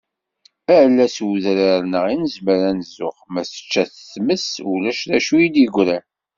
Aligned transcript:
Ala 0.79 1.05
s 1.15 1.17
udrar-nneɣ 1.27 2.05
i 2.13 2.15
nezmer 2.21 2.59
ad 2.69 2.75
nzux, 2.79 3.17
ma 3.31 3.41
tečča-t 3.49 3.95
tmes 4.13 4.47
ulac 4.73 4.99
dacu 5.09 5.35
i 5.45 5.47
d-yegran 5.53 6.05